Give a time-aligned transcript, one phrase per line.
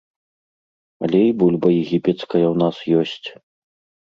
[1.07, 3.27] Але і бульба егіпецкая ў нас ёсць.